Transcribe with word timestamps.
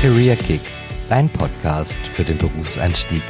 Career 0.00 0.36
Kick, 0.36 0.60
dein 1.08 1.28
Podcast 1.28 1.98
für 1.98 2.22
den 2.22 2.38
Berufseinstieg. 2.38 3.22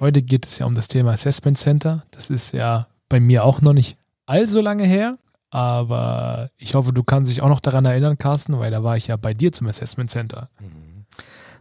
Heute 0.00 0.22
geht 0.22 0.44
es 0.44 0.58
ja 0.58 0.66
um 0.66 0.74
das 0.74 0.88
Thema 0.88 1.12
Assessment 1.12 1.56
Center. 1.56 2.04
Das 2.10 2.30
ist 2.30 2.52
ja 2.52 2.88
bei 3.08 3.20
mir 3.20 3.44
auch 3.44 3.60
noch 3.60 3.74
nicht 3.74 3.96
allzu 4.26 4.60
lange 4.60 4.82
her, 4.82 5.18
aber 5.50 6.50
ich 6.56 6.74
hoffe, 6.74 6.92
du 6.92 7.04
kannst 7.04 7.30
dich 7.30 7.42
auch 7.42 7.48
noch 7.48 7.60
daran 7.60 7.84
erinnern, 7.84 8.18
Carsten, 8.18 8.58
weil 8.58 8.72
da 8.72 8.82
war 8.82 8.96
ich 8.96 9.06
ja 9.06 9.16
bei 9.16 9.34
dir 9.34 9.52
zum 9.52 9.68
Assessment 9.68 10.10
Center. 10.10 10.50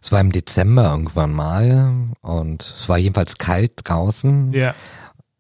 Es 0.02 0.12
war 0.12 0.20
im 0.20 0.32
Dezember 0.32 0.90
irgendwann 0.90 1.32
mal 1.32 2.08
und 2.22 2.64
es 2.64 2.90
war 2.90 2.98
jedenfalls 2.98 3.38
kalt 3.38 3.74
draußen. 3.84 4.52
Ja. 4.52 4.74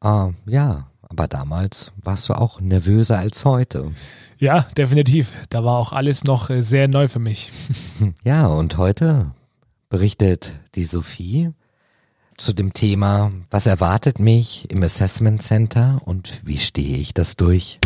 Ah, 0.01 0.33
ja, 0.45 0.85
aber 1.15 1.29
damals 1.29 1.93
warst 2.03 2.27
du 2.27 2.33
auch 2.33 2.59
nervöser 2.59 3.17
als 3.17 3.45
heute. 3.45 3.89
Ja, 4.37 4.67
definitiv. 4.77 5.33
Da 5.49 5.63
war 5.63 5.77
auch 5.77 5.93
alles 5.93 6.25
noch 6.25 6.49
äh, 6.49 6.61
sehr 6.61 6.89
neu 6.89 7.07
für 7.07 7.19
mich. 7.19 7.51
Ja, 8.25 8.47
und 8.47 8.77
heute 8.77 9.31
berichtet 9.87 10.59
die 10.75 10.83
Sophie 10.83 11.51
zu 12.35 12.51
dem 12.51 12.73
Thema, 12.73 13.31
was 13.49 13.65
erwartet 13.65 14.19
mich 14.19 14.69
im 14.69 14.83
Assessment 14.83 15.41
Center 15.41 16.01
und 16.03 16.41
wie 16.43 16.57
stehe 16.57 16.97
ich 16.97 17.13
das 17.13 17.37
durch? 17.37 17.79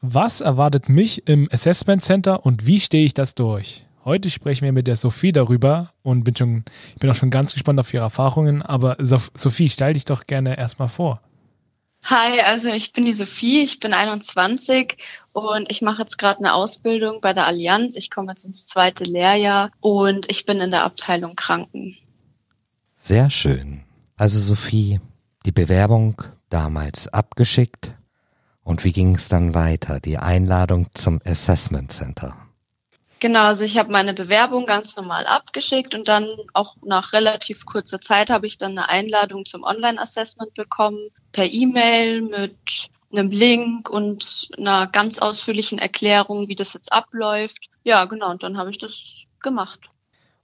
Was 0.00 0.40
erwartet 0.40 0.88
mich 0.88 1.28
im 1.28 1.48
Assessment 1.52 2.02
Center 2.02 2.44
und 2.44 2.66
wie 2.66 2.80
stehe 2.80 3.06
ich 3.06 3.14
das 3.14 3.36
durch? 3.36 3.83
Heute 4.04 4.28
sprechen 4.28 4.66
wir 4.66 4.72
mit 4.72 4.86
der 4.86 4.96
Sophie 4.96 5.32
darüber 5.32 5.94
und 6.02 6.24
bin 6.24 6.36
schon, 6.36 6.64
ich 6.90 7.00
bin 7.00 7.10
auch 7.10 7.14
schon 7.14 7.30
ganz 7.30 7.54
gespannt 7.54 7.78
auf 7.78 7.94
ihre 7.94 8.02
Erfahrungen. 8.02 8.60
Aber 8.60 8.98
Sophie, 9.00 9.70
stell 9.70 9.94
dich 9.94 10.04
doch 10.04 10.26
gerne 10.26 10.58
erstmal 10.58 10.88
vor. 10.88 11.22
Hi, 12.04 12.38
also 12.40 12.68
ich 12.68 12.92
bin 12.92 13.06
die 13.06 13.14
Sophie, 13.14 13.62
ich 13.62 13.80
bin 13.80 13.94
21 13.94 14.98
und 15.32 15.70
ich 15.70 15.80
mache 15.80 16.02
jetzt 16.02 16.18
gerade 16.18 16.40
eine 16.40 16.52
Ausbildung 16.52 17.22
bei 17.22 17.32
der 17.32 17.46
Allianz. 17.46 17.96
Ich 17.96 18.10
komme 18.10 18.32
jetzt 18.32 18.44
ins 18.44 18.66
zweite 18.66 19.04
Lehrjahr 19.04 19.70
und 19.80 20.30
ich 20.30 20.44
bin 20.44 20.60
in 20.60 20.70
der 20.70 20.84
Abteilung 20.84 21.34
Kranken. 21.34 21.96
Sehr 22.94 23.30
schön. 23.30 23.84
Also 24.16 24.38
Sophie, 24.38 25.00
die 25.46 25.52
Bewerbung 25.52 26.20
damals 26.50 27.08
abgeschickt 27.08 27.94
und 28.62 28.84
wie 28.84 28.92
ging 28.92 29.16
es 29.16 29.30
dann 29.30 29.54
weiter? 29.54 29.98
Die 29.98 30.18
Einladung 30.18 30.88
zum 30.92 31.22
Assessment 31.24 31.90
Center. 31.90 32.36
Genau, 33.20 33.44
also 33.44 33.64
ich 33.64 33.78
habe 33.78 33.90
meine 33.90 34.12
Bewerbung 34.12 34.66
ganz 34.66 34.96
normal 34.96 35.26
abgeschickt 35.26 35.94
und 35.94 36.08
dann 36.08 36.28
auch 36.52 36.76
nach 36.84 37.12
relativ 37.12 37.64
kurzer 37.64 38.00
Zeit 38.00 38.28
habe 38.28 38.46
ich 38.46 38.58
dann 38.58 38.72
eine 38.72 38.88
Einladung 38.88 39.44
zum 39.46 39.62
Online-Assessment 39.62 40.54
bekommen, 40.54 41.08
per 41.32 41.50
E-Mail 41.50 42.22
mit 42.22 42.90
einem 43.12 43.30
Link 43.30 43.88
und 43.88 44.48
einer 44.58 44.86
ganz 44.88 45.18
ausführlichen 45.18 45.78
Erklärung, 45.78 46.48
wie 46.48 46.54
das 46.54 46.74
jetzt 46.74 46.92
abläuft. 46.92 47.70
Ja, 47.84 48.04
genau, 48.04 48.30
und 48.30 48.42
dann 48.42 48.58
habe 48.58 48.70
ich 48.70 48.78
das 48.78 49.24
gemacht. 49.40 49.80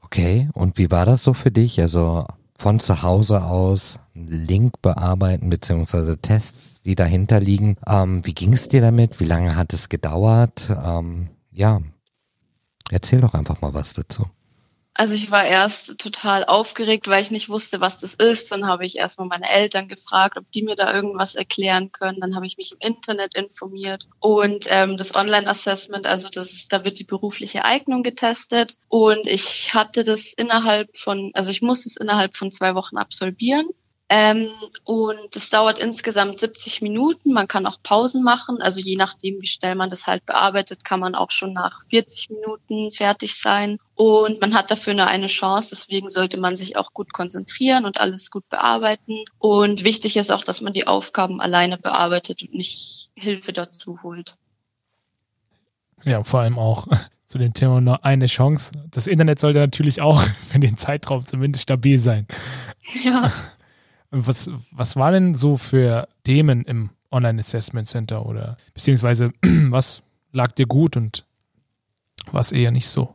Okay, 0.03 0.49
und 0.55 0.79
wie 0.79 0.91
war 0.91 1.07
das 1.07 1.25
so 1.25 1.34
für 1.34 1.51
dich? 1.51 1.81
Also 1.81 2.27
von 2.59 2.79
zu 2.79 3.03
Hause 3.03 3.43
aus 3.43 3.99
Link 4.15 4.83
bearbeiten 4.83 5.51
beziehungsweise 5.51 6.19
Tests, 6.19 6.83
die 6.83 6.95
dahinter 6.95 7.41
liegen. 7.41 7.77
Ähm, 7.87 8.25
wie 8.25 8.34
ging 8.34 8.53
es 8.53 8.69
dir 8.69 8.81
damit? 8.81 9.19
Wie 9.19 9.25
lange 9.25 9.57
hat 9.57 9.73
es 9.73 9.89
gedauert? 9.89 10.69
Ähm, 10.71 11.31
ja, 11.53 11.81
erzähl 12.91 13.20
doch 13.20 13.34
einfach 13.34 13.61
mal 13.61 13.75
was 13.75 13.95
dazu. 13.95 14.27
Also 15.00 15.14
ich 15.14 15.31
war 15.31 15.47
erst 15.47 15.98
total 15.98 16.45
aufgeregt, 16.45 17.09
weil 17.09 17.22
ich 17.22 17.31
nicht 17.31 17.48
wusste, 17.48 17.81
was 17.81 17.98
das 17.98 18.12
ist. 18.12 18.53
Dann 18.53 18.67
habe 18.67 18.84
ich 18.84 18.97
erstmal 18.97 19.28
meine 19.28 19.48
Eltern 19.48 19.89
gefragt, 19.89 20.37
ob 20.37 20.50
die 20.53 20.62
mir 20.62 20.75
da 20.75 20.92
irgendwas 20.92 21.37
erklären 21.37 21.91
können. 21.91 22.21
Dann 22.21 22.34
habe 22.34 22.44
ich 22.44 22.59
mich 22.59 22.72
im 22.72 22.78
Internet 22.81 23.34
informiert 23.34 24.09
und 24.19 24.66
ähm, 24.69 24.99
das 24.99 25.15
Online-Assessment, 25.15 26.06
also 26.06 26.28
das, 26.28 26.66
da 26.69 26.84
wird 26.84 26.99
die 26.99 27.05
berufliche 27.05 27.65
Eignung 27.65 28.03
getestet 28.03 28.77
und 28.88 29.26
ich 29.26 29.72
hatte 29.72 30.05
das 30.05 30.34
innerhalb 30.34 30.94
von, 30.99 31.31
also 31.34 31.50
ich 31.50 31.62
muss 31.62 31.87
es 31.87 31.97
innerhalb 31.97 32.37
von 32.37 32.50
zwei 32.50 32.75
Wochen 32.75 32.99
absolvieren. 32.99 33.69
Ähm, 34.12 34.48
und 34.82 35.37
das 35.37 35.50
dauert 35.50 35.78
insgesamt 35.78 36.41
70 36.41 36.82
Minuten. 36.82 37.32
Man 37.32 37.47
kann 37.47 37.65
auch 37.65 37.76
Pausen 37.81 38.25
machen. 38.25 38.60
Also 38.60 38.81
je 38.81 38.97
nachdem, 38.97 39.41
wie 39.41 39.47
schnell 39.47 39.76
man 39.76 39.88
das 39.88 40.09
halt 40.09 40.26
bearbeitet, 40.26 40.84
kann 40.84 40.98
man 40.98 41.15
auch 41.15 41.31
schon 41.31 41.53
nach 41.53 41.87
40 41.91 42.31
Minuten 42.31 42.91
fertig 42.91 43.37
sein. 43.37 43.78
Und 43.94 44.41
man 44.41 44.54
hat 44.54 44.72
dafür 44.72 44.94
nur 44.94 45.06
eine 45.06 45.28
Chance. 45.28 45.69
Deswegen 45.70 46.10
sollte 46.10 46.41
man 46.41 46.56
sich 46.56 46.76
auch 46.76 46.93
gut 46.93 47.12
konzentrieren 47.12 47.84
und 47.84 48.00
alles 48.00 48.32
gut 48.32 48.49
bearbeiten. 48.49 49.25
Und 49.38 49.84
wichtig 49.84 50.16
ist 50.16 50.32
auch, 50.32 50.43
dass 50.43 50.60
man 50.60 50.72
die 50.72 50.88
Aufgaben 50.88 51.41
alleine 51.41 51.78
bearbeitet 51.78 52.43
und 52.43 52.53
nicht 52.53 53.10
Hilfe 53.15 53.53
dazu 53.53 54.03
holt. 54.03 54.34
Ja, 56.04 56.25
vor 56.25 56.41
allem 56.41 56.59
auch 56.59 56.88
zu 57.26 57.38
dem 57.38 57.54
Thema 57.54 57.81
nur 57.81 58.04
eine 58.04 58.26
Chance. 58.26 58.72
Das 58.91 59.06
Internet 59.06 59.38
sollte 59.38 59.60
natürlich 59.60 60.00
auch 60.00 60.20
für 60.41 60.59
den 60.59 60.76
Zeitraum 60.76 61.25
zumindest 61.25 61.62
stabil 61.62 62.00
sein. 62.00 62.26
Ja. 63.04 63.31
Was, 64.10 64.50
was 64.72 64.97
war 64.97 65.12
denn 65.12 65.34
so 65.34 65.56
für 65.56 66.09
Themen 66.25 66.65
im 66.65 66.91
Online-Assessment 67.12 67.87
Center 67.87 68.26
oder 68.26 68.56
beziehungsweise 68.75 69.32
was 69.43 70.03
lag 70.32 70.53
dir 70.53 70.66
gut 70.66 70.97
und 70.97 71.25
was 72.32 72.53
eher 72.53 72.70
nicht 72.70 72.88
so? 72.88 73.15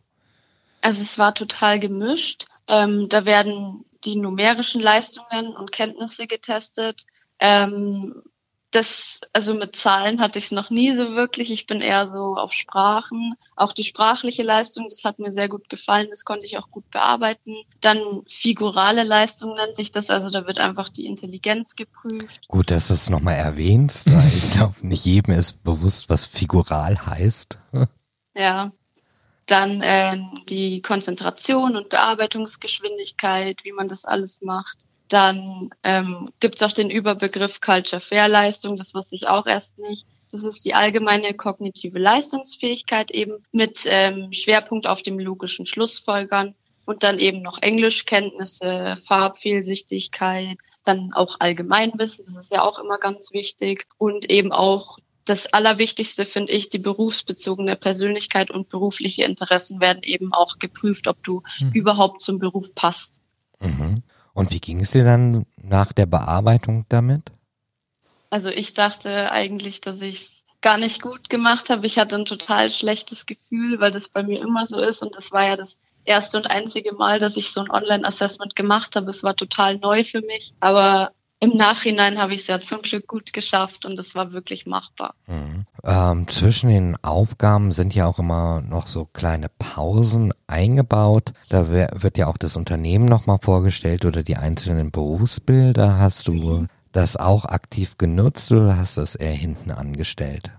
Also 0.81 1.01
es 1.01 1.17
war 1.17 1.33
total 1.33 1.79
gemischt. 1.79 2.45
Ähm, 2.67 3.07
da 3.09 3.25
werden 3.25 3.85
die 4.05 4.15
numerischen 4.15 4.81
Leistungen 4.81 5.55
und 5.55 5.71
Kenntnisse 5.71 6.27
getestet. 6.27 7.05
Ähm, 7.39 8.23
das, 8.75 9.21
also 9.31 9.53
mit 9.53 9.75
Zahlen 9.75 10.19
hatte 10.19 10.37
ich 10.37 10.45
es 10.45 10.51
noch 10.51 10.69
nie 10.69 10.93
so 10.93 11.11
wirklich. 11.11 11.49
Ich 11.49 11.65
bin 11.65 11.79
eher 11.79 12.07
so 12.07 12.35
auf 12.35 12.51
Sprachen. 12.51 13.35
Auch 13.55 13.71
die 13.71 13.85
sprachliche 13.85 14.43
Leistung, 14.43 14.87
das 14.89 15.03
hat 15.05 15.17
mir 15.17 15.31
sehr 15.31 15.47
gut 15.47 15.69
gefallen. 15.69 16.07
Das 16.09 16.25
konnte 16.25 16.45
ich 16.45 16.57
auch 16.57 16.69
gut 16.69 16.89
bearbeiten. 16.91 17.55
Dann 17.79 18.23
figurale 18.27 19.03
Leistung 19.03 19.55
nennt 19.55 19.77
sich 19.77 19.91
das. 19.91 20.09
Also 20.09 20.29
da 20.29 20.45
wird 20.45 20.59
einfach 20.59 20.89
die 20.89 21.05
Intelligenz 21.05 21.75
geprüft. 21.75 22.47
Gut, 22.49 22.69
dass 22.69 22.89
du 22.89 22.93
es 22.95 23.09
nochmal 23.09 23.35
erwähnst, 23.35 24.13
weil 24.13 24.27
ich 24.27 24.51
glaube, 24.53 24.75
nicht 24.81 25.05
jedem 25.05 25.35
ist 25.35 25.63
bewusst, 25.63 26.09
was 26.09 26.25
figural 26.25 27.05
heißt. 27.05 27.59
Ja. 28.37 28.73
Dann 29.45 29.79
ähm, 29.81 30.41
die 30.49 30.81
Konzentration 30.81 31.77
und 31.77 31.87
Bearbeitungsgeschwindigkeit, 31.87 33.63
wie 33.63 33.71
man 33.71 33.87
das 33.87 34.03
alles 34.03 34.41
macht. 34.41 34.79
Dann 35.07 35.69
ähm, 35.83 36.31
gibt 36.39 36.55
es 36.55 36.63
auch 36.63 36.71
den 36.71 36.89
Überbegriff 36.89 37.61
Culture 37.61 37.99
Fair 37.99 38.27
Leistung, 38.27 38.77
das 38.77 38.93
wusste 38.93 39.15
ich 39.15 39.27
auch 39.27 39.45
erst 39.45 39.77
nicht. 39.77 40.07
Das 40.31 40.43
ist 40.43 40.65
die 40.65 40.73
allgemeine 40.73 41.33
kognitive 41.35 41.99
Leistungsfähigkeit 41.99 43.11
eben 43.11 43.45
mit 43.51 43.81
ähm, 43.85 44.31
Schwerpunkt 44.33 44.87
auf 44.87 45.03
dem 45.03 45.19
logischen 45.19 45.65
Schlussfolgern 45.65 46.55
und 46.85 47.03
dann 47.03 47.19
eben 47.19 47.41
noch 47.41 47.61
Englischkenntnisse, 47.61 48.97
Farbfehlsichtigkeit, 49.03 50.57
dann 50.83 51.13
auch 51.13 51.37
Allgemeinwissen, 51.39 52.25
das 52.25 52.35
ist 52.35 52.51
ja 52.51 52.63
auch 52.63 52.79
immer 52.79 52.97
ganz 52.97 53.31
wichtig 53.31 53.85
und 53.97 54.29
eben 54.29 54.51
auch 54.51 54.97
das 55.25 55.51
Allerwichtigste 55.51 56.25
finde 56.25 56.53
ich, 56.53 56.69
die 56.69 56.77
berufsbezogene 56.77 57.75
Persönlichkeit 57.75 58.51
und 58.51 58.69
berufliche 58.69 59.23
Interessen 59.23 59.79
werden 59.79 60.03
eben 60.03 60.31
auch 60.33 60.59
geprüft, 60.59 61.07
ob 61.07 61.23
du 61.23 61.41
Mhm. 61.59 61.71
überhaupt 61.73 62.21
zum 62.21 62.37
Beruf 62.37 62.75
passt. 62.75 63.21
Mhm. 63.59 64.03
Und 64.35 64.51
wie 64.51 64.59
ging 64.59 64.81
es 64.81 64.91
dir 64.91 65.05
dann 65.05 65.45
nach 65.55 65.93
der 65.93 66.05
Bearbeitung 66.05 66.85
damit? 66.89 67.31
Also 68.29 68.49
ich 68.49 68.73
dachte 68.73 69.31
eigentlich, 69.31 69.79
dass 69.79 70.01
ich 70.01 70.43
gar 70.61 70.77
nicht 70.77 71.01
gut 71.01 71.29
gemacht 71.29 71.69
habe. 71.69 71.87
Ich 71.87 71.97
hatte 71.97 72.15
ein 72.15 72.25
total 72.25 72.69
schlechtes 72.69 73.25
Gefühl, 73.25 73.79
weil 73.79 73.91
das 73.91 74.09
bei 74.09 74.23
mir 74.23 74.41
immer 74.41 74.65
so 74.65 74.77
ist 74.77 75.01
und 75.01 75.15
das 75.15 75.31
war 75.31 75.47
ja 75.47 75.55
das 75.55 75.77
erste 76.03 76.37
und 76.37 76.47
einzige 76.47 76.93
Mal, 76.93 77.19
dass 77.19 77.37
ich 77.37 77.53
so 77.53 77.61
ein 77.61 77.71
Online-Assessment 77.71 78.57
gemacht 78.57 78.97
habe. 78.97 79.09
Es 79.09 79.23
war 79.23 79.35
total 79.37 79.77
neu 79.77 80.03
für 80.03 80.21
mich, 80.21 80.53
aber 80.59 81.11
im 81.45 81.57
Nachhinein 81.57 82.17
habe 82.17 82.33
ich 82.33 82.41
es 82.41 82.47
ja 82.47 82.59
zum 82.59 82.81
Glück 82.81 83.07
gut 83.07 83.33
geschafft 83.33 83.85
und 83.85 83.97
es 83.97 84.15
war 84.15 84.31
wirklich 84.31 84.65
machbar. 84.65 85.15
Mhm. 85.27 85.65
Ähm, 85.83 86.27
zwischen 86.27 86.69
den 86.69 86.97
Aufgaben 87.03 87.71
sind 87.71 87.93
ja 87.95 88.05
auch 88.07 88.19
immer 88.19 88.61
noch 88.61 88.87
so 88.87 89.05
kleine 89.05 89.47
Pausen 89.59 90.33
eingebaut. 90.47 91.33
Da 91.49 91.69
wird 91.69 92.17
ja 92.17 92.27
auch 92.27 92.37
das 92.37 92.55
Unternehmen 92.55 93.05
nochmal 93.05 93.37
vorgestellt 93.41 94.05
oder 94.05 94.23
die 94.23 94.37
einzelnen 94.37 94.91
Berufsbilder. 94.91 95.99
Hast 95.99 96.27
du 96.27 96.67
das 96.91 97.17
auch 97.17 97.45
aktiv 97.45 97.97
genutzt 97.97 98.51
oder 98.51 98.77
hast 98.77 98.97
du 98.97 99.01
es 99.01 99.15
eher 99.15 99.33
hinten 99.33 99.71
angestellt? 99.71 100.51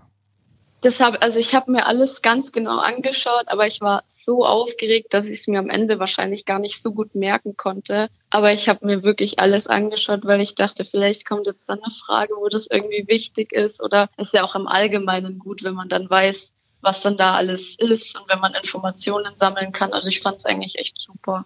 Das 0.87 1.01
hab, 1.01 1.21
also 1.21 1.37
ich 1.37 1.53
habe 1.53 1.69
mir 1.69 1.85
alles 1.85 2.21
ganz 2.21 2.53
genau 2.53 2.79
angeschaut, 2.79 3.49
aber 3.49 3.67
ich 3.67 3.81
war 3.81 4.05
so 4.07 4.45
aufgeregt, 4.45 5.13
dass 5.13 5.25
ich 5.25 5.41
es 5.41 5.47
mir 5.47 5.59
am 5.59 5.69
Ende 5.69 5.99
wahrscheinlich 5.99 6.45
gar 6.45 6.59
nicht 6.59 6.81
so 6.81 6.93
gut 6.93 7.13
merken 7.13 7.57
konnte. 7.57 8.07
Aber 8.29 8.53
ich 8.53 8.69
habe 8.69 8.85
mir 8.85 9.03
wirklich 9.03 9.37
alles 9.37 9.67
angeschaut, 9.67 10.23
weil 10.23 10.39
ich 10.39 10.55
dachte, 10.55 10.85
vielleicht 10.85 11.27
kommt 11.27 11.45
jetzt 11.45 11.67
dann 11.67 11.83
eine 11.83 11.91
Frage, 11.91 12.35
wo 12.39 12.47
das 12.47 12.67
irgendwie 12.71 13.05
wichtig 13.09 13.51
ist. 13.51 13.83
Oder 13.83 14.09
ist 14.15 14.33
ja 14.33 14.45
auch 14.45 14.55
im 14.55 14.65
Allgemeinen 14.65 15.39
gut, 15.39 15.61
wenn 15.61 15.73
man 15.73 15.89
dann 15.89 16.09
weiß, 16.09 16.53
was 16.79 17.01
dann 17.01 17.17
da 17.17 17.35
alles 17.35 17.75
ist 17.77 18.17
und 18.17 18.29
wenn 18.29 18.39
man 18.39 18.53
Informationen 18.53 19.35
sammeln 19.35 19.73
kann. 19.73 19.91
Also 19.91 20.07
ich 20.07 20.21
fand 20.21 20.37
es 20.37 20.45
eigentlich 20.45 20.79
echt 20.79 21.01
super. 21.01 21.43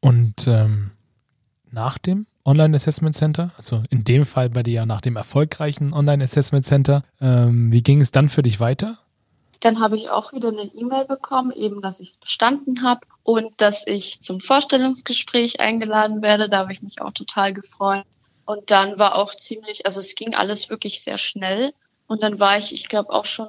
Und 0.00 0.46
ähm, 0.46 0.90
nach 1.70 1.96
dem 1.96 2.26
Online-Assessment 2.48 3.14
Center, 3.14 3.50
also 3.58 3.82
in 3.90 4.04
dem 4.04 4.24
Fall 4.24 4.48
bei 4.48 4.62
dir 4.62 4.74
ja 4.74 4.86
nach 4.86 5.02
dem 5.02 5.16
erfolgreichen 5.16 5.92
Online-Assessment 5.92 6.64
Center. 6.64 7.02
Ähm, 7.20 7.70
wie 7.70 7.82
ging 7.82 8.00
es 8.00 8.10
dann 8.10 8.30
für 8.30 8.42
dich 8.42 8.58
weiter? 8.58 8.98
Dann 9.60 9.80
habe 9.80 9.96
ich 9.96 10.08
auch 10.08 10.32
wieder 10.32 10.48
eine 10.48 10.62
E-Mail 10.62 11.04
bekommen, 11.04 11.52
eben, 11.52 11.82
dass 11.82 12.00
ich 12.00 12.10
es 12.10 12.16
bestanden 12.16 12.82
habe 12.82 13.00
und 13.22 13.52
dass 13.60 13.86
ich 13.86 14.22
zum 14.22 14.40
Vorstellungsgespräch 14.40 15.60
eingeladen 15.60 16.22
werde. 16.22 16.48
Da 16.48 16.58
habe 16.58 16.72
ich 16.72 16.80
mich 16.80 17.02
auch 17.02 17.12
total 17.12 17.52
gefreut. 17.52 18.04
Und 18.46 18.70
dann 18.70 18.98
war 18.98 19.16
auch 19.16 19.34
ziemlich, 19.34 19.84
also 19.84 20.00
es 20.00 20.14
ging 20.14 20.34
alles 20.34 20.70
wirklich 20.70 21.02
sehr 21.02 21.18
schnell. 21.18 21.74
Und 22.06 22.22
dann 22.22 22.40
war 22.40 22.56
ich, 22.56 22.72
ich 22.72 22.88
glaube, 22.88 23.10
auch 23.10 23.26
schon 23.26 23.48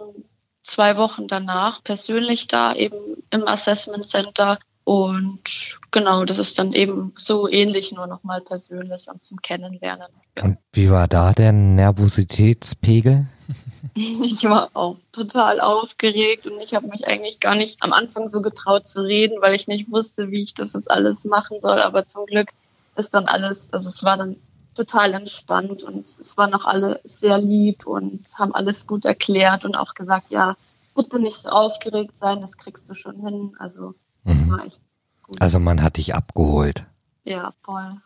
zwei 0.61 0.97
Wochen 0.97 1.27
danach 1.27 1.83
persönlich 1.83 2.47
da 2.47 2.75
eben 2.75 2.97
im 3.29 3.47
Assessment 3.47 4.05
Center. 4.05 4.59
Und 4.89 5.77
genau, 5.91 6.25
das 6.25 6.39
ist 6.39 6.57
dann 6.57 6.73
eben 6.73 7.13
so 7.15 7.47
ähnlich, 7.47 7.91
nur 7.91 8.07
nochmal 8.07 8.41
persönlich 8.41 9.07
und 9.07 9.23
zum 9.23 9.39
Kennenlernen. 9.39 10.07
Ja. 10.35 10.45
Und 10.45 10.57
wie 10.73 10.89
war 10.89 11.07
da 11.07 11.31
der 11.31 11.51
Nervositätspegel? 11.51 13.27
Ich 13.93 14.43
war 14.45 14.71
auch 14.73 14.97
total 15.11 15.61
aufgeregt 15.61 16.47
und 16.47 16.59
ich 16.59 16.73
habe 16.73 16.87
mich 16.87 17.07
eigentlich 17.07 17.39
gar 17.39 17.53
nicht 17.53 17.83
am 17.83 17.93
Anfang 17.93 18.27
so 18.27 18.41
getraut 18.41 18.87
zu 18.87 19.01
reden, 19.03 19.39
weil 19.41 19.53
ich 19.53 19.67
nicht 19.67 19.91
wusste, 19.91 20.31
wie 20.31 20.41
ich 20.41 20.55
das 20.55 20.73
jetzt 20.73 20.89
alles 20.89 21.23
machen 21.23 21.59
soll. 21.59 21.79
Aber 21.79 22.07
zum 22.07 22.25
Glück 22.25 22.49
ist 22.95 23.13
dann 23.13 23.27
alles, 23.27 23.71
also 23.71 23.89
es 23.89 24.03
war 24.03 24.17
dann 24.17 24.37
total 24.73 25.13
entspannt 25.13 25.83
und 25.83 26.03
es 26.03 26.35
waren 26.35 26.55
auch 26.55 26.65
alle 26.65 26.99
sehr 27.03 27.37
lieb 27.37 27.85
und 27.85 28.25
haben 28.39 28.55
alles 28.55 28.87
gut 28.87 29.05
erklärt 29.05 29.65
und 29.65 29.75
auch 29.75 29.93
gesagt, 29.93 30.31
ja, 30.31 30.57
bitte 30.95 31.19
nicht 31.19 31.37
so 31.37 31.49
aufgeregt 31.49 32.15
sein, 32.15 32.41
das 32.41 32.57
kriegst 32.57 32.89
du 32.89 32.95
schon 32.95 33.23
hin. 33.23 33.55
Also 33.59 33.93
das 34.29 34.45
mhm. 34.45 34.51
war 34.51 34.65
echt 34.65 34.81
gut. 35.23 35.41
Also 35.41 35.59
man 35.59 35.81
hat 35.81 35.97
dich 35.97 36.15
abgeholt. 36.15 36.85
Ja, 37.23 37.51
voll. 37.63 37.97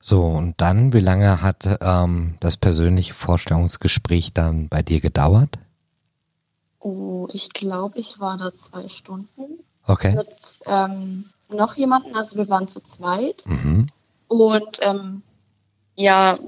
So, 0.00 0.22
und 0.22 0.60
dann, 0.60 0.92
wie 0.92 1.00
lange 1.00 1.40
hat 1.40 1.78
ähm, 1.80 2.36
das 2.40 2.58
persönliche 2.58 3.14
Vorstellungsgespräch 3.14 4.34
dann 4.34 4.68
bei 4.68 4.82
dir 4.82 5.00
gedauert? 5.00 5.58
Oh, 6.78 7.26
ich 7.32 7.54
glaube, 7.54 7.98
ich 7.98 8.20
war 8.20 8.36
da 8.36 8.54
zwei 8.54 8.88
Stunden. 8.88 9.60
Okay. 9.86 10.14
Mit 10.14 10.60
ähm, 10.66 11.30
noch 11.48 11.76
jemanden, 11.76 12.14
also 12.14 12.36
wir 12.36 12.48
waren 12.50 12.68
zu 12.68 12.80
zweit. 12.80 13.44
Mhm. 13.46 13.88
Und 14.28 14.80
ähm, 14.82 15.22
ja, 15.94 16.38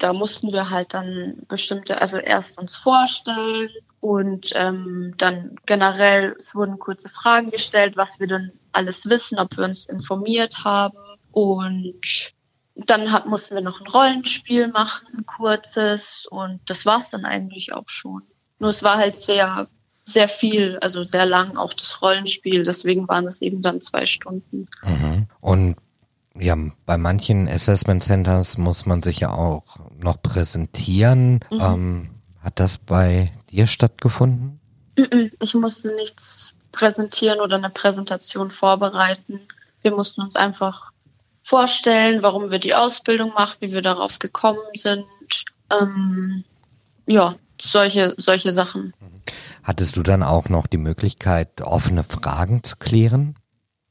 da 0.00 0.12
mussten 0.12 0.52
wir 0.52 0.70
halt 0.70 0.94
dann 0.94 1.42
bestimmte, 1.48 2.00
also 2.00 2.18
erst 2.18 2.58
uns 2.58 2.76
vorstellen 2.76 3.68
und 4.00 4.50
ähm, 4.54 5.14
dann 5.18 5.56
generell, 5.66 6.34
es 6.38 6.54
wurden 6.54 6.78
kurze 6.78 7.08
Fragen 7.08 7.50
gestellt, 7.50 7.96
was 7.96 8.18
wir 8.18 8.26
denn 8.26 8.52
alles 8.72 9.06
wissen, 9.06 9.38
ob 9.38 9.56
wir 9.56 9.64
uns 9.64 9.86
informiert 9.86 10.64
haben 10.64 10.98
und 11.32 12.32
dann 12.74 13.12
hat, 13.12 13.26
mussten 13.26 13.54
wir 13.54 13.62
noch 13.62 13.80
ein 13.80 13.86
Rollenspiel 13.86 14.68
machen, 14.68 15.06
ein 15.16 15.26
kurzes, 15.26 16.26
und 16.30 16.60
das 16.66 16.86
war's 16.86 17.10
dann 17.10 17.24
eigentlich 17.24 17.74
auch 17.74 17.88
schon. 17.88 18.22
Nur 18.58 18.70
es 18.70 18.82
war 18.82 18.96
halt 18.96 19.20
sehr, 19.20 19.68
sehr 20.04 20.28
viel, 20.28 20.78
also 20.78 21.02
sehr 21.02 21.26
lang 21.26 21.56
auch 21.56 21.74
das 21.74 22.00
Rollenspiel, 22.00 22.62
deswegen 22.62 23.06
waren 23.08 23.26
es 23.26 23.42
eben 23.42 23.60
dann 23.60 23.82
zwei 23.82 24.06
Stunden. 24.06 24.66
Mhm. 24.82 25.26
Und 25.40 25.76
ja, 26.38 26.56
bei 26.86 26.96
manchen 26.96 27.48
Assessment 27.48 28.02
Centers 28.02 28.56
muss 28.56 28.86
man 28.86 29.02
sich 29.02 29.20
ja 29.20 29.32
auch 29.32 29.64
noch 30.04 30.22
präsentieren. 30.22 31.40
Mhm. 31.50 31.60
Ähm, 31.60 32.10
hat 32.40 32.58
das 32.58 32.78
bei 32.78 33.32
dir 33.50 33.66
stattgefunden? 33.66 34.60
Ich 35.40 35.54
musste 35.54 35.94
nichts 35.94 36.52
präsentieren 36.72 37.40
oder 37.40 37.56
eine 37.56 37.70
Präsentation 37.70 38.50
vorbereiten. 38.50 39.40
Wir 39.82 39.92
mussten 39.92 40.22
uns 40.22 40.36
einfach 40.36 40.92
vorstellen, 41.42 42.22
warum 42.22 42.50
wir 42.50 42.58
die 42.58 42.74
Ausbildung 42.74 43.32
machen, 43.32 43.56
wie 43.60 43.72
wir 43.72 43.82
darauf 43.82 44.18
gekommen 44.18 44.60
sind. 44.74 45.06
Ähm, 45.70 46.44
ja, 47.06 47.36
solche, 47.60 48.14
solche 48.18 48.52
Sachen. 48.52 48.94
Hattest 49.62 49.96
du 49.96 50.02
dann 50.02 50.22
auch 50.22 50.48
noch 50.48 50.66
die 50.66 50.78
Möglichkeit, 50.78 51.60
offene 51.60 52.04
Fragen 52.04 52.62
zu 52.62 52.76
klären? 52.76 53.36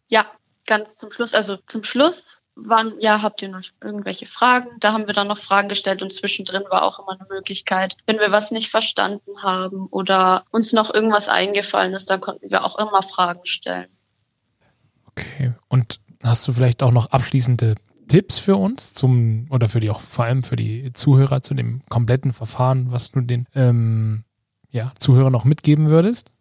Ja, 0.07 0.25
ganz 0.65 0.95
zum 0.95 1.11
Schluss. 1.11 1.33
Also 1.33 1.57
zum 1.67 1.83
Schluss 1.83 2.41
waren, 2.67 2.93
ja, 2.99 3.21
habt 3.21 3.41
ihr 3.41 3.49
noch 3.49 3.63
irgendwelche 3.83 4.25
Fragen? 4.25 4.69
Da 4.79 4.93
haben 4.93 5.07
wir 5.07 5.13
dann 5.13 5.27
noch 5.27 5.37
Fragen 5.37 5.69
gestellt 5.69 6.01
und 6.01 6.13
zwischendrin 6.13 6.63
war 6.69 6.83
auch 6.83 6.99
immer 6.99 7.19
eine 7.19 7.27
Möglichkeit, 7.29 7.97
wenn 8.05 8.19
wir 8.19 8.31
was 8.31 8.51
nicht 8.51 8.69
verstanden 8.69 9.43
haben 9.43 9.87
oder 9.87 10.45
uns 10.51 10.73
noch 10.73 10.93
irgendwas 10.93 11.29
eingefallen 11.29 11.93
ist, 11.93 12.09
dann 12.09 12.21
konnten 12.21 12.49
wir 12.49 12.63
auch 12.63 12.77
immer 12.77 13.03
Fragen 13.03 13.45
stellen. 13.45 13.87
Okay. 15.05 15.53
Und 15.67 15.99
Hast 16.23 16.47
du 16.47 16.53
vielleicht 16.53 16.83
auch 16.83 16.91
noch 16.91 17.11
abschließende 17.11 17.75
Tipps 18.07 18.39
für 18.39 18.57
uns 18.57 18.93
zum 18.93 19.47
oder 19.49 19.69
für 19.69 19.79
die 19.79 19.89
auch 19.89 20.01
vor 20.01 20.25
allem 20.25 20.43
für 20.43 20.55
die 20.55 20.91
Zuhörer 20.93 21.41
zu 21.41 21.53
dem 21.53 21.81
kompletten 21.89 22.33
Verfahren, 22.33 22.91
was 22.91 23.11
du 23.11 23.21
den 23.21 23.47
ähm, 23.55 24.23
ja, 24.69 24.91
Zuhörern 24.99 25.31
noch 25.31 25.45
mitgeben 25.45 25.89
würdest? 25.89 26.31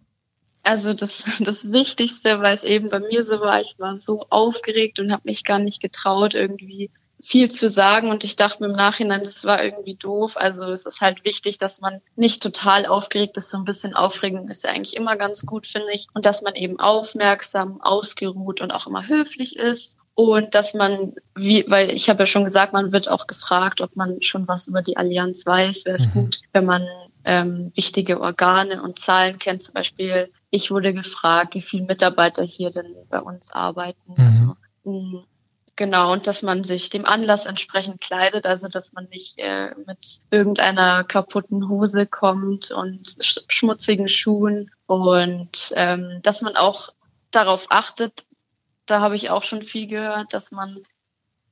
Also 0.69 0.93
das, 0.93 1.25
das 1.41 1.73
Wichtigste, 1.73 2.43
weil 2.43 2.53
es 2.53 2.63
eben 2.63 2.91
bei 2.91 3.01
mir 3.01 3.23
so 3.23 3.41
war, 3.41 3.59
ich 3.59 3.77
war 3.79 3.97
so 3.97 4.27
aufgeregt 4.29 5.01
und 5.01 5.11
habe 5.11 5.23
mich 5.25 5.43
gar 5.43 5.59
nicht 5.59 5.81
getraut, 5.81 6.35
irgendwie 6.35 6.91
viel 7.23 7.51
zu 7.51 7.71
sagen 7.71 8.11
und 8.11 8.23
ich 8.23 8.37
dachte 8.37 8.63
mir 8.63 8.69
im 8.69 8.77
Nachhinein, 8.77 9.23
das 9.23 9.45
war 9.45 9.65
irgendwie 9.65 9.95
doof. 9.95 10.37
Also 10.37 10.67
es 10.67 10.85
ist 10.85 11.01
halt 11.01 11.25
wichtig, 11.25 11.57
dass 11.57 11.81
man 11.81 12.03
nicht 12.17 12.43
total 12.43 12.85
aufgeregt 12.85 13.39
ist. 13.39 13.49
So 13.49 13.57
ein 13.57 13.65
bisschen 13.65 13.95
Aufregung 13.95 14.49
ist 14.49 14.63
ja 14.63 14.71
eigentlich 14.71 14.95
immer 14.95 15.17
ganz 15.17 15.47
gut, 15.47 15.67
finde 15.67 15.91
ich. 15.93 16.07
Und 16.13 16.27
dass 16.27 16.43
man 16.43 16.55
eben 16.55 16.79
aufmerksam, 16.79 17.81
ausgeruht 17.81 18.61
und 18.61 18.71
auch 18.71 18.87
immer 18.87 19.09
höflich 19.09 19.57
ist. 19.57 19.97
Und 20.15 20.55
dass 20.55 20.75
man, 20.75 21.15
wie, 21.35 21.65
weil 21.67 21.91
ich 21.91 22.11
habe 22.11 22.21
ja 22.21 22.27
schon 22.27 22.45
gesagt, 22.45 22.75
man 22.75 22.93
wird 22.93 23.09
auch 23.09 23.27
gefragt, 23.27 23.81
ob 23.81 23.97
man 23.97 24.21
schon 24.21 24.47
was 24.47 24.67
über 24.67 24.83
die 24.83 24.99
Allianz 24.99 25.47
weiß. 25.47 25.87
Wäre 25.87 25.97
es 25.97 26.09
mhm. 26.09 26.13
gut, 26.13 26.41
wenn 26.53 26.67
man 26.67 26.87
ähm, 27.29 27.71
wichtige 27.75 28.21
Organe 28.21 28.83
und 28.83 28.99
Zahlen 28.99 29.39
kennt. 29.39 29.63
Zum 29.63 29.75
Beispiel, 29.75 30.33
ich 30.49 30.71
wurde 30.71 30.95
gefragt, 30.95 31.55
wie 31.55 31.61
viele 31.61 31.85
Mitarbeiter 31.85 32.43
hier 32.43 32.71
denn 32.71 32.95
bei 33.11 33.21
uns 33.21 33.53
arbeiten. 33.53 34.15
Mhm. 34.17 34.25
Also, 34.25 34.57
mh, 34.85 35.25
Genau, 35.77 36.13
und 36.13 36.27
dass 36.27 36.43
man 36.43 36.65
sich 36.65 36.91
dem 36.91 37.05
Anlass 37.05 37.47
entsprechend 37.47 38.01
kleidet, 38.01 38.47
also 38.47 38.67
dass 38.67 38.93
man 38.95 39.05
nicht 39.11 39.39
äh, 39.39 39.77
mit 39.87 40.19
irgendeiner 40.29 41.05
kaputten 41.05 41.69
Hose 41.69 42.05
kommt 42.05 42.73
und 42.73 43.15
sch 43.21 43.39
schmutzigen 43.47 44.09
Schuhen 44.09 44.67
und 44.87 45.73
ähm, 45.77 46.19
dass 46.25 46.43
man 46.43 46.57
auch 46.57 46.89
darauf 47.31 47.67
achtet, 47.71 48.27
da 48.87 49.01
habe 49.01 49.15
ich 49.15 49.31
auch 49.31 49.45
schon 49.45 49.63
viel 49.63 49.87
gehört, 49.87 50.35
dass 50.35 50.51
man 50.51 50.83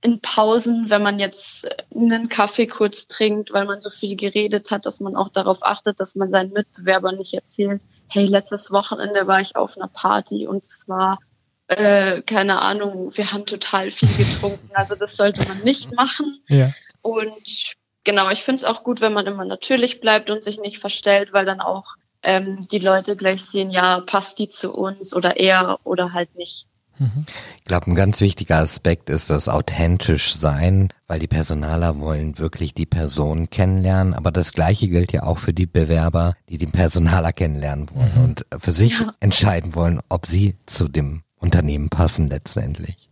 in 0.07 0.21
Pausen, 0.21 0.89
wenn 0.89 1.03
man 1.03 1.19
jetzt 1.19 1.67
einen 1.93 2.29
Kaffee 2.29 2.69
kurz 2.69 3.09
trinkt, 3.09 3.53
weil 3.53 3.65
man 3.65 3.81
so 3.81 3.91
viel 3.91 4.15
geredet 4.15 4.71
hat, 4.71 4.87
dass 4.87 5.01
man 5.01 5.17
auch 5.17 5.31
darauf 5.31 5.59
achtet, 5.63 5.99
dass 5.99 6.15
man 6.15 6.31
seinen 6.31 6.53
Mitbewerbern 6.53 7.17
nicht 7.17 7.35
erzählt, 7.35 7.83
hey, 8.09 8.25
letztes 8.25 8.71
Wochenende 8.71 9.27
war 9.27 9.41
ich 9.41 9.57
auf 9.57 9.77
einer 9.77 9.89
Party 9.89 10.47
und 10.47 10.63
zwar 10.63 11.19
äh, 11.67 12.23
keine 12.23 12.61
Ahnung, 12.61 13.17
wir 13.17 13.33
haben 13.33 13.47
total 13.47 13.91
viel 13.91 14.09
getrunken. 14.17 14.71
Also 14.75 14.95
das 14.95 15.17
sollte 15.17 15.47
man 15.49 15.59
nicht 15.65 15.93
machen. 15.93 16.41
Ja. 16.47 16.73
Und 17.03 17.75
genau, 18.05 18.31
ich 18.31 18.45
finde 18.45 18.59
es 18.59 18.65
auch 18.65 18.85
gut, 18.85 19.01
wenn 19.01 19.13
man 19.13 19.27
immer 19.27 19.45
natürlich 19.45 20.01
bleibt 20.01 20.31
und 20.31 20.45
sich 20.45 20.61
nicht 20.61 20.79
verstellt, 20.79 21.33
weil 21.33 21.47
dann 21.47 21.61
auch 21.61 21.97
ähm, 22.23 22.69
die 22.71 22.79
Leute 22.79 23.17
gleich 23.17 23.45
sehen, 23.45 23.73
ja, 23.73 24.03
passt 24.07 24.39
die 24.39 24.49
zu 24.49 24.73
uns 24.73 25.17
oder 25.17 25.37
eher 25.37 25.81
oder 25.83 26.13
halt 26.13 26.37
nicht. 26.37 26.69
Mhm. 26.99 27.27
Ich 27.59 27.65
glaube, 27.65 27.91
ein 27.91 27.95
ganz 27.95 28.21
wichtiger 28.21 28.59
Aspekt 28.59 29.11
ist 29.11 29.31
das 29.31 29.49
authentisch 29.49 30.35
sein, 30.35 30.89
weil 31.07 31.19
die 31.19 31.27
Personaler 31.27 31.99
wollen 31.99 32.39
wirklich 32.39 32.75
die 32.75 32.87
Person 32.87 33.51
kennenlernen. 33.51 34.15
Aber 34.15 34.31
das 34.31 34.53
Gleiche 34.53 34.89
gilt 34.89 35.13
ja 35.13 35.25
auch 35.25 35.39
für 35.39 35.53
die 35.53 35.67
Bewerber, 35.67 36.35
die 36.49 36.59
den 36.59 36.73
Personaler 36.73 37.33
kennenlernen 37.33 37.89
wollen 37.93 38.13
mhm. 38.15 38.25
und 38.25 38.47
für 38.59 38.73
sich 38.73 39.01
ja. 39.01 39.15
entscheiden 39.21 39.75
wollen, 39.75 40.01
ob 40.09 40.27
sie 40.27 40.57
zu 40.67 40.89
dem 40.89 41.23
Unternehmen 41.39 41.89
passen 41.89 42.29
letztendlich. 42.29 43.11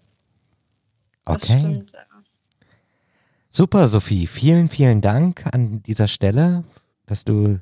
Okay. 1.25 1.59
Stimmt, 1.59 1.93
ja. 1.93 2.01
Super, 3.51 3.87
Sophie. 3.87 4.27
Vielen, 4.27 4.69
vielen 4.69 5.01
Dank 5.01 5.45
an 5.53 5.81
dieser 5.85 6.09
Stelle, 6.09 6.65
dass 7.07 7.25
du 7.25 7.61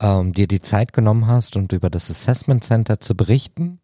ähm, 0.00 0.32
dir 0.32 0.48
die 0.48 0.62
Zeit 0.62 0.94
genommen 0.94 1.26
hast 1.26 1.56
und 1.56 1.72
über 1.72 1.90
das 1.90 2.10
Assessment 2.10 2.64
Center 2.64 3.00
zu 3.00 3.14
berichten. 3.14 3.78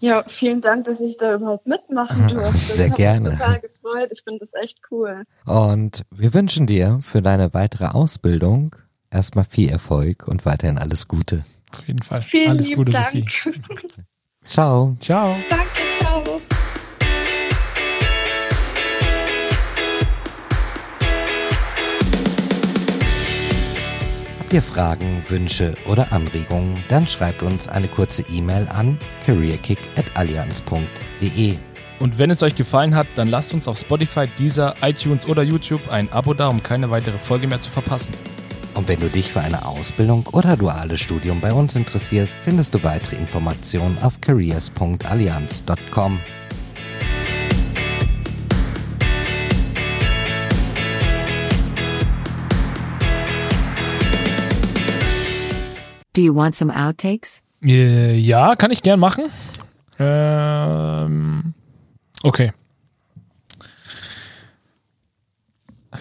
Ja, 0.00 0.24
vielen 0.26 0.60
Dank, 0.60 0.84
dass 0.84 1.00
ich 1.00 1.16
da 1.16 1.34
überhaupt 1.34 1.66
mitmachen 1.66 2.28
durfte. 2.28 2.56
Sehr 2.58 2.90
gerne. 2.90 3.30
Mich 3.30 3.38
total 3.38 3.60
gefreut. 3.60 4.10
Ich 4.12 4.22
finde 4.22 4.40
das 4.40 4.52
echt 4.54 4.80
cool. 4.90 5.24
Und 5.46 6.02
wir 6.10 6.34
wünschen 6.34 6.66
dir 6.66 6.98
für 7.02 7.22
deine 7.22 7.54
weitere 7.54 7.86
Ausbildung 7.86 8.76
erstmal 9.10 9.44
viel 9.44 9.70
Erfolg 9.70 10.28
und 10.28 10.44
weiterhin 10.44 10.78
alles 10.78 11.08
Gute. 11.08 11.44
Auf 11.72 11.86
jeden 11.88 12.02
Fall. 12.02 12.22
Vielen 12.22 12.50
alles 12.50 12.70
Gute, 12.70 12.92
Dank. 12.92 13.06
Sophie. 13.06 13.26
Ciao. 14.44 14.96
Ciao. 15.00 15.36
Danke, 15.48 15.66
ciao. 16.00 16.55
Ihr 24.56 24.62
Fragen, 24.62 25.22
Wünsche 25.28 25.74
oder 25.86 26.12
Anregungen, 26.12 26.82
dann 26.88 27.06
schreibt 27.06 27.42
uns 27.42 27.68
eine 27.68 27.88
kurze 27.88 28.22
E-Mail 28.22 28.66
an 28.70 28.96
careerkick.allianz.de. 29.26 31.56
Und 32.00 32.18
wenn 32.18 32.30
es 32.30 32.42
euch 32.42 32.54
gefallen 32.54 32.94
hat, 32.94 33.06
dann 33.16 33.28
lasst 33.28 33.52
uns 33.52 33.68
auf 33.68 33.78
Spotify, 33.78 34.26
Deezer, 34.38 34.74
iTunes 34.80 35.26
oder 35.26 35.42
YouTube 35.42 35.92
ein 35.92 36.10
Abo 36.10 36.32
da, 36.32 36.48
um 36.48 36.62
keine 36.62 36.90
weitere 36.90 37.18
Folge 37.18 37.46
mehr 37.46 37.60
zu 37.60 37.68
verpassen. 37.68 38.14
Und 38.72 38.88
wenn 38.88 39.00
du 39.00 39.10
dich 39.10 39.30
für 39.30 39.42
eine 39.42 39.66
Ausbildung 39.66 40.26
oder 40.32 40.56
duales 40.56 41.02
Studium 41.02 41.42
bei 41.42 41.52
uns 41.52 41.76
interessierst, 41.76 42.38
findest 42.42 42.74
du 42.74 42.82
weitere 42.82 43.16
Informationen 43.16 43.98
auf 43.98 44.22
careers.allianz.com. 44.22 46.18
Do 56.16 56.22
you 56.22 56.34
want 56.34 56.54
some 56.54 56.72
outtakes? 56.74 57.42
Äh, 57.62 58.16
ja, 58.16 58.54
kann 58.54 58.70
ich 58.70 58.82
gern 58.82 58.98
machen. 58.98 59.26
Ähm, 59.98 61.52
okay. 62.22 62.52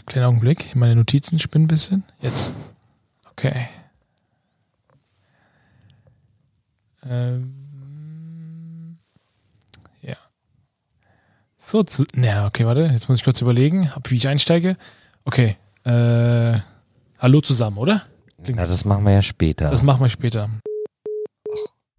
Kleiner 0.06 0.28
Augenblick. 0.30 0.74
Meine 0.74 0.96
Notizen 0.96 1.38
spinnen 1.38 1.66
ein 1.66 1.68
bisschen. 1.68 2.06
Jetzt. 2.22 2.54
Okay. 3.32 3.68
Ähm, 7.04 8.98
ja. 10.02 10.16
So, 11.58 11.84
zu, 11.84 12.06
na, 12.14 12.48
okay, 12.48 12.66
warte. 12.66 12.84
Jetzt 12.84 13.10
muss 13.10 13.18
ich 13.18 13.26
kurz 13.26 13.42
überlegen, 13.42 13.92
wie 14.08 14.16
ich 14.16 14.30
einsteige. 14.30 14.78
Okay. 15.26 15.58
Äh, 15.84 16.60
hallo 17.20 17.42
zusammen, 17.42 17.78
oder? 17.78 18.04
Ja, 18.50 18.66
das 18.68 18.86
machen 18.86 19.06
wir 19.06 19.14
ja 19.14 19.22
später. 19.22 19.70
Das 19.70 19.84
machen 19.84 20.02
wir 20.02 20.10
später. 20.10 20.50